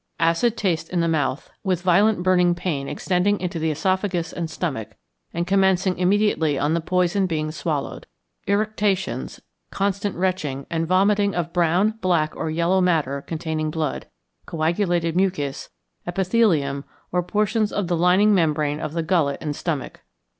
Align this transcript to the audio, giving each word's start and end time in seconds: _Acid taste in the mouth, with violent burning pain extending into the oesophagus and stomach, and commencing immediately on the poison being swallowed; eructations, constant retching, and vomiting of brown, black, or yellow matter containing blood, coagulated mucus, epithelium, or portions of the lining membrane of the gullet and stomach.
_Acid 0.19 0.57
taste 0.57 0.89
in 0.89 0.99
the 0.99 1.07
mouth, 1.07 1.51
with 1.63 1.83
violent 1.83 2.23
burning 2.23 2.55
pain 2.55 2.87
extending 2.87 3.39
into 3.39 3.59
the 3.59 3.69
oesophagus 3.69 4.33
and 4.33 4.49
stomach, 4.49 4.93
and 5.31 5.45
commencing 5.45 5.95
immediately 5.99 6.57
on 6.57 6.73
the 6.73 6.81
poison 6.81 7.27
being 7.27 7.51
swallowed; 7.51 8.07
eructations, 8.47 9.41
constant 9.69 10.15
retching, 10.15 10.65
and 10.71 10.87
vomiting 10.87 11.35
of 11.35 11.53
brown, 11.53 11.99
black, 12.01 12.35
or 12.35 12.49
yellow 12.49 12.81
matter 12.81 13.21
containing 13.21 13.69
blood, 13.69 14.07
coagulated 14.47 15.15
mucus, 15.15 15.69
epithelium, 16.07 16.83
or 17.11 17.21
portions 17.21 17.71
of 17.71 17.87
the 17.87 17.95
lining 17.95 18.33
membrane 18.33 18.79
of 18.79 18.93
the 18.93 19.03
gullet 19.03 19.37
and 19.39 19.55
stomach. 19.55 20.01